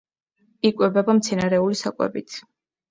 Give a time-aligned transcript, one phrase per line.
[0.71, 2.45] იკვებება მცენარეული საკვებით.